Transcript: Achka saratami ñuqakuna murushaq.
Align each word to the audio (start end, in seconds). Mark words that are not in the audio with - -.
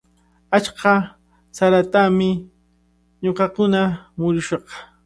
Achka 0.57 0.93
saratami 1.55 2.29
ñuqakuna 3.23 3.81
murushaq. 4.17 4.65